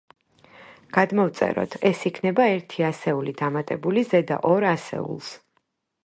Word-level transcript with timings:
გადმოვწეროთ. 0.95 1.75
ეს 1.89 1.99
იქნება 2.09 2.47
ერთი 2.53 2.85
ასეული 2.87 3.33
დამატებული 3.41 4.05
ზედა 4.13 4.39
ორ 4.53 4.67
ასეულს. 4.71 5.29